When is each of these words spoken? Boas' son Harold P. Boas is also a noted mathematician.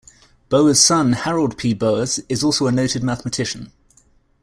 Boas' 0.49 0.79
son 0.81 1.13
Harold 1.13 1.55
P. 1.59 1.75
Boas 1.75 2.19
is 2.27 2.43
also 2.43 2.65
a 2.65 2.71
noted 2.71 3.03
mathematician. 3.03 3.71